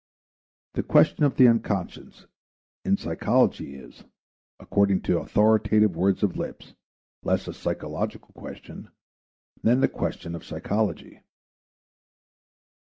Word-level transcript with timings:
The 0.73 0.81
question 0.81 1.23
of 1.23 1.35
the 1.35 1.47
unconscious, 1.47 2.25
in 2.83 2.97
psychology 2.97 3.75
is, 3.75 4.03
according 4.59 5.01
to 5.01 5.11
the 5.13 5.19
authoritative 5.19 5.95
words 5.95 6.23
of 6.23 6.35
Lipps, 6.37 6.73
less 7.21 7.47
a 7.47 7.53
psychological 7.53 8.31
question 8.33 8.89
than 9.61 9.79
the 9.81 9.87
question 9.87 10.33
of 10.33 10.43
psychology. 10.43 11.21